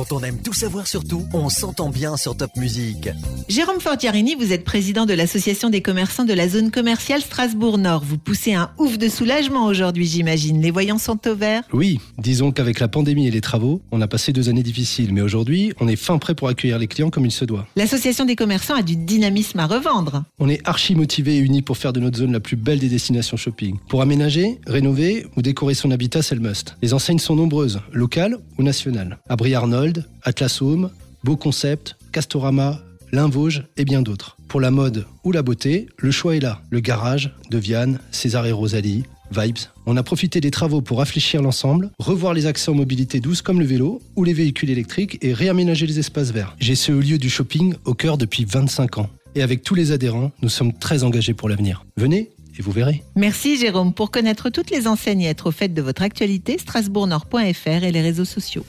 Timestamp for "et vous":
52.58-52.72